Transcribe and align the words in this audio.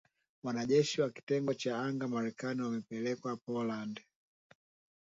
Wanajeshi 0.43 1.01
wa 1.01 1.09
kitengo 1.09 1.53
cha 1.53 1.79
anga 1.79 2.07
Marekani 2.07 2.61
wamepelekwa 2.61 3.37
Poland 3.37 4.01